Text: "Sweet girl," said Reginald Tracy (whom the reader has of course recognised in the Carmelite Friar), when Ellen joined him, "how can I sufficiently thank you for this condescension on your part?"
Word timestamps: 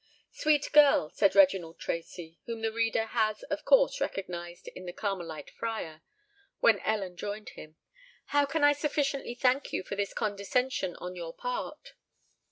"Sweet 0.31 0.67
girl," 0.73 1.11
said 1.11 1.35
Reginald 1.35 1.77
Tracy 1.77 2.39
(whom 2.47 2.61
the 2.61 2.71
reader 2.71 3.05
has 3.05 3.43
of 3.53 3.63
course 3.65 4.01
recognised 4.01 4.67
in 4.69 4.87
the 4.87 4.93
Carmelite 4.93 5.51
Friar), 5.51 6.01
when 6.59 6.79
Ellen 6.79 7.15
joined 7.15 7.49
him, 7.49 7.75
"how 8.33 8.47
can 8.47 8.63
I 8.63 8.73
sufficiently 8.73 9.35
thank 9.35 9.71
you 9.71 9.83
for 9.83 9.95
this 9.95 10.15
condescension 10.15 10.95
on 10.95 11.15
your 11.15 11.35
part?" 11.35 11.93